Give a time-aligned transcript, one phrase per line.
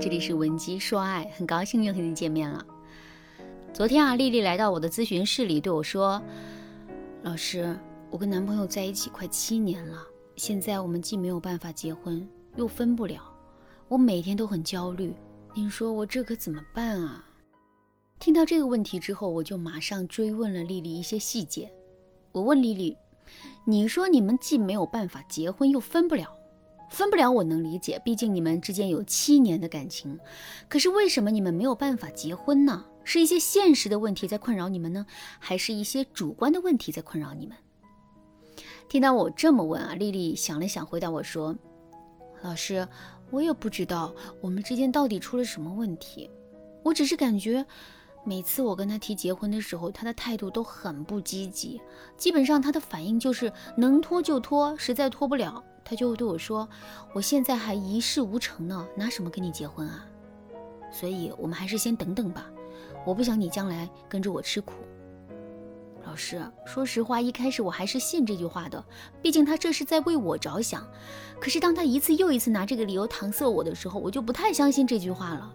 [0.00, 2.64] 这里是文姬说爱，很高兴又和你见面了。
[3.72, 6.20] 昨天啊，丽丽来到我的咨询室里对我说
[7.22, 7.76] ：“老师，
[8.10, 10.02] 我跟男朋友在一起快七年了，
[10.36, 12.26] 现在我们既没有办法结婚，
[12.56, 13.22] 又分不了，
[13.88, 15.14] 我每天都很焦虑。
[15.54, 17.24] 您说我这可怎么办啊？”
[18.18, 21.70] 听到这个问题之后，我就马上追问了丽丽一些细节。
[22.32, 22.96] 我问丽丽
[23.64, 26.28] ：“你说你们既没有办法结婚，又分不了？”
[26.94, 30.18] 分不了，我能理解，毕竟你们之间有七年的感情。
[30.68, 32.86] 可是为什么你们没有办法结婚呢？
[33.06, 35.04] 是一些现实的问题在困扰你们呢，
[35.38, 37.54] 还是一些主观的问题在困扰你们？
[38.88, 41.54] 听到我这么问啊，丽丽想了想，回答我说
[42.40, 42.88] ：“老师，
[43.30, 46.30] 我也不知道我们之间到底出了什么问题。
[46.82, 47.66] 我只是感觉，
[48.24, 51.80] 每次我跟他提结婚的时候，他的态度都很不积极，
[52.16, 56.68] 基本上他的反应就是能拖就拖，实在拖不了。”他就会对我说
[57.12, 60.06] ：“我现在还一事无成呢，拿什么跟你结婚啊？
[60.90, 62.46] 所以我们还是先等等吧。
[63.04, 64.72] 我不想你将来跟着我吃苦。”
[66.06, 68.84] 老师，说实话，一开始我还是信这句话的，
[69.22, 70.86] 毕竟他这是在为我着想。
[71.40, 75.54] 可是当他一次又一次拿这个理由搪塞我的时候，我就不太相信这句话了。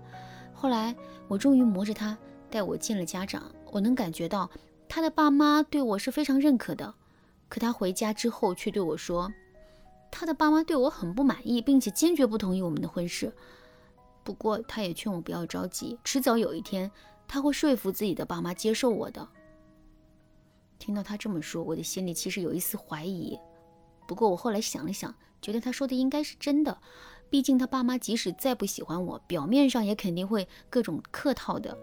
[0.54, 0.96] 后来
[1.28, 2.18] 我终于磨着他
[2.50, 4.50] 带我见了家长，我能感觉到
[4.88, 6.94] 他的爸妈对我是非常认可的。
[7.48, 9.32] 可他回家之后却对我说。
[10.12, 13.34] 他的爸妈对我很不满意，并且坚决不同意我们的婚事。
[14.24, 16.92] 不过，他也劝我不要着急，迟早有一天
[17.28, 19.28] 他会说服自己的爸妈接受我的。
[20.78, 23.38] 听到他这么说，我的心里其实有一丝怀疑。
[24.08, 26.78] 不过我后来想了想，觉得他说的应该是真的。
[27.30, 31.78] 毕竟他爸妈即使再不喜欢我，表面上也肯定会各种客套的。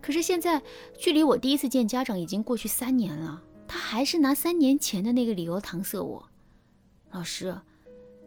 [0.00, 0.62] 可是现在
[0.98, 6.27] 距离我第一次见家长已经过去三年了，他还是拿三年前的那个理由搪塞我。
[7.10, 7.58] 老师，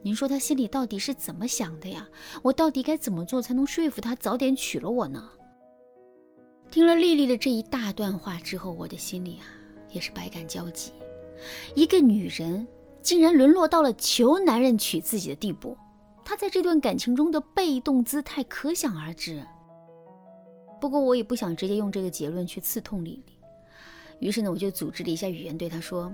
[0.01, 2.07] 您说他心里到底是怎么想的呀？
[2.41, 5.29] 我到底该怎么做才能说服他早点娶了我呢？
[6.71, 9.45] 听了丽丽的这一大段话之后，我的心里啊
[9.91, 10.91] 也是百感交集。
[11.75, 12.67] 一个女人
[13.03, 15.77] 竟然沦落到了求男人娶自己的地步，
[16.25, 19.45] 她在这段感情中的被动姿态可想而知。
[20.79, 23.37] 不过我也不想直接用这个结论去刺痛丽丽，
[24.19, 26.11] 于是呢，我就组织了一下语言对她说：“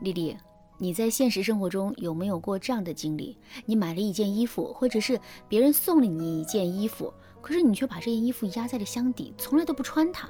[0.00, 0.36] 丽丽。”
[0.78, 3.38] 你在现实生活中有没有过这样的经历？
[3.64, 10.28] 你买了一件衣服，或者是别人送了你一件衣服，可是你却把这件衣服压在了箱底，从来都不穿它。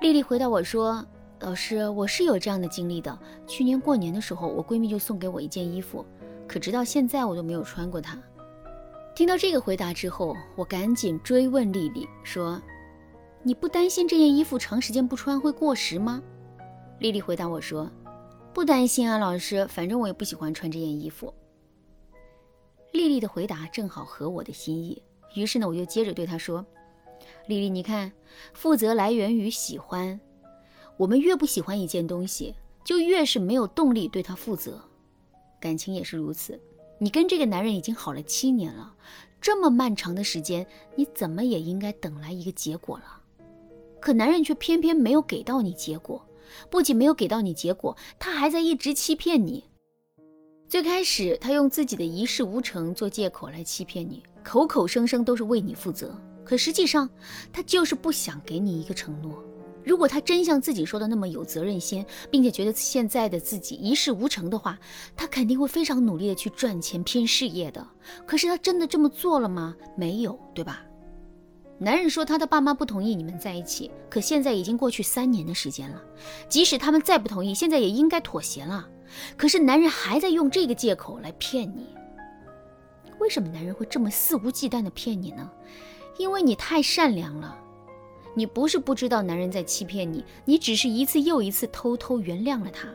[0.00, 1.04] 丽丽回答我说
[1.40, 3.18] ：“老师，我是有这样的经历的。
[3.46, 6.04] 去年过年的时候，我闺蜜就送给我一件衣服，
[6.48, 8.18] 可直到现在我都没有穿过它。”
[9.14, 12.60] 听到这个回答之后，我赶紧追问丽丽说
[13.44, 16.22] ：“你不担心这件衣服长时间不穿会过时吗？”
[16.98, 17.90] 丽丽回答我说。
[18.54, 21.32] 不担心啊，老师，反正我也不喜欢穿这件衣服。
[22.92, 25.02] 丽丽的回答正好合我的心意，
[25.34, 26.64] 于是呢，我就接着对她说
[27.48, 28.12] ：“丽丽，你看，
[28.52, 30.20] 负责来源于喜欢。
[30.98, 32.54] 我们越不喜欢一件东西，
[32.84, 34.78] 就越是没有动力对它负责。
[35.58, 36.60] 感情也是如此。
[36.98, 38.94] 你跟这个男人已经好了七年了，
[39.40, 43.20] 这么漫长的时间，你怎么也应该等来一个结果了。
[43.98, 46.22] 可男人却偏偏没有给到你结果。”
[46.70, 49.64] 不仅没有给到你结果，他还在一直欺骗你。
[50.68, 57.08] 最开始，他用自己的一事无成做借口来欺骗你，口口声声都是为你负责，可实际上，
[57.52, 59.44] 他就是不想给你一个承诺。
[59.84, 64.78] 如果他真像自己说的那么有责任心，并且觉得现在的自己一事无成的话，
[65.16, 67.84] 他肯定会非常努力的去赚钱拼事业的。
[68.24, 69.76] 可是他真的这么做了吗？
[69.96, 70.84] 没有，对吧？
[71.82, 76.00] 男人说他的爸妈不同意你们在一起，可现在已经过去三年的时间了，
[76.48, 78.88] 即使他们再不同意，现在也应该妥协了。
[79.36, 81.88] 可是男人还在用这个借口来骗你。
[83.18, 85.50] 为什么男人会这么肆无忌惮的骗你呢？
[86.18, 87.58] 因为你太善良了。
[88.34, 92.88] 你不是不知道男人在欺骗你，你只是一次又一次偷偷原谅了他。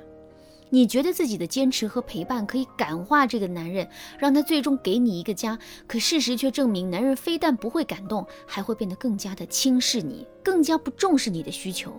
[0.69, 5.58] 你觉得自己的坚持和陪伴可以感化这个男人，让他最终给你一个家。
[5.87, 11.93] 可事实却证明，男人非但不会感动，还会变得更加的轻视你，更加不重视你的需求。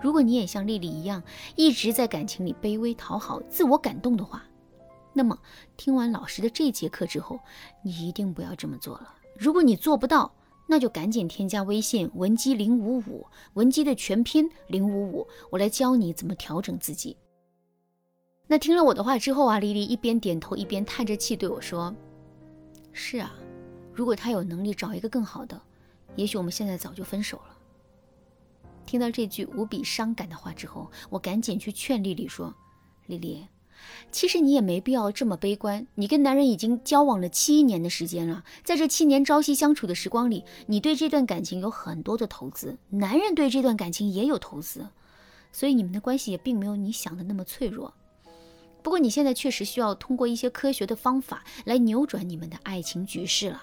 [0.00, 1.22] 如果你也像丽丽一样，
[1.56, 4.44] 一直在感情里卑微讨好、自我感动的话，
[5.12, 5.38] 那么
[5.76, 7.38] 听完老师的这节课之后，
[7.82, 9.14] 你一定不要这么做了。
[9.36, 10.32] 如果你做不到，
[10.66, 17.16] 那就赶紧添加微信文姬零五五，文姬的全拼零五五，我来教你怎么调整自己。
[18.50, 21.94] 那听了我的话之后啊，丽丽一边点头一边叹着气对我说
[22.92, 23.34] ：“是啊，
[23.92, 25.60] 如果他有能力找一个更好的，
[26.16, 27.58] 也许我们现在早就分手了。”
[28.86, 32.54] 听到这句无比伤感的话之后，我赶紧去劝丽丽说
[33.06, 33.46] ：“丽丽，
[34.10, 35.86] 其实你也没必要这么悲观。
[35.94, 44.88] 你跟男人已经交往了七年的时间了，在这七年朝夕相处的时光里，你对这段感情有很多的投资，男人对这段感情也有投资，
[45.52, 47.92] 所以你们的关系也并没有你想的那么脆弱。
[48.82, 53.62] 不过你现在确实需要通过一些科学的方法来扭转你们的爱情局势了。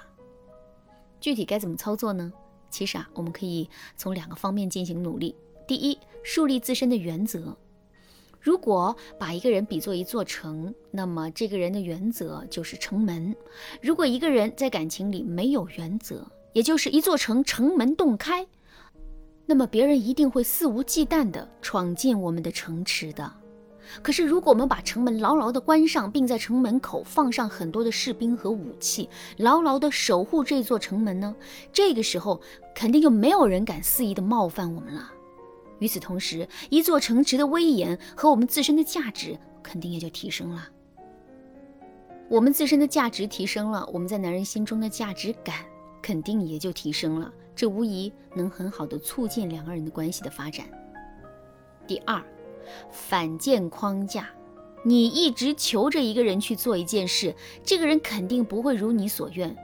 [1.19, 2.31] 具体该怎么操作呢？
[2.69, 5.33] 其实啊，我们可以从两个方面进行努力。
[5.65, 7.57] 第一，树立自身的原则。
[8.39, 13.35] 如果把一个人比作一座城，那么这个人的原则就是城门。
[13.81, 16.23] 如果一个人在感情里没有原则，
[16.53, 18.45] 也就是一座城城门洞开，
[19.47, 23.33] 那么别人一定会肆无忌惮地闯进我们的城池的。
[24.01, 31.35] 可是，如果我们把城门牢牢地关上，并在城门口放上很多的士兵和武器，牢牢地守护这座城门呢？
[31.71, 32.39] 这个时候，
[32.73, 35.11] 肯定就没有人敢肆意地冒犯我们了。
[35.79, 40.69] 与此同时，一座城池的威严和我们自身的价值肯定也就提升了。
[42.27, 45.65] 我们自身的价值提升了，我们在男人心中的价值感
[46.01, 47.31] 肯定也就提升了。
[47.55, 50.65] 这无疑能很好的促进两个人的关系的发展。
[51.87, 52.21] 第二，
[52.91, 54.29] 反建框架。
[54.83, 57.33] 你一直求着一个人去做一件事，
[57.63, 59.55] 这个人肯定不会如你所愿。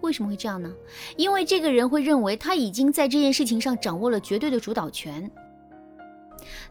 [0.00, 0.72] 为什么会这样呢？
[1.16, 5.30] 因为这个人会认为他已经在这件事情上掌握了绝对的主导权。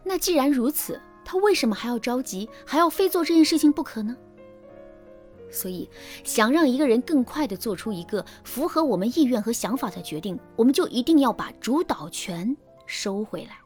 [0.02, 4.16] 那既然如此，他为什么还要着急，还要非做这件事情不可呢？
[5.50, 5.88] 所以，
[6.24, 12.56] 想让一个人更快地做出一个符合我们意愿和想法的决定，我们就一定要把主导权
[12.86, 13.61] 收回来。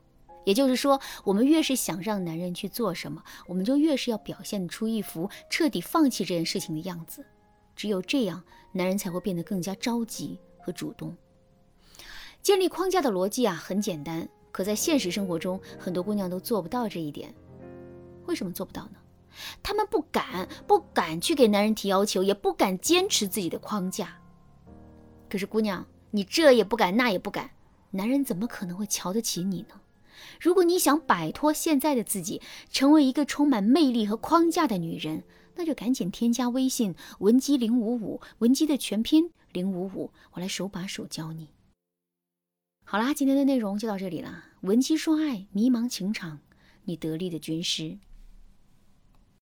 [0.47, 7.27] 也就是说，我们越是想让男人去做什么，我们就越是要表现出一副彻底放弃这件事情的样子。
[7.75, 8.41] 只有这样，
[8.71, 11.17] 男人才会变得更加着急和主动。
[12.43, 14.27] 建立框架的逻辑啊，很简单。
[14.53, 17.35] 可在现实生活中，很多姑娘都做不到这一点。
[18.27, 18.99] 为什么做不到呢？
[19.65, 24.17] 她们不敢，不敢去给男人提要求，也不敢坚持自己的框架。
[25.29, 27.51] 可是姑娘，你这也不敢，那也不敢，
[27.91, 29.81] 男人怎么可能会瞧得起你呢？
[30.41, 32.41] 如果你想摆脱现在的自己，
[32.71, 35.25] 成为一个充满魅力和框架的女人，
[35.55, 41.49] 那就赶紧添加微信文姬零五五，文姬的全拼零五五，我来手把手教你。
[42.85, 44.45] 好啦，今天的内容就到这里啦。
[44.61, 46.41] 文姬说爱，迷茫情场，
[46.85, 47.99] 你得力的军师。